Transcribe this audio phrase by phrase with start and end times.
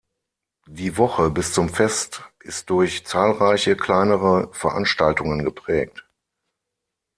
[0.65, 6.07] Die Woche bis zum Fest ist durch zahlreiche kleinere Veranstaltungen geprägt.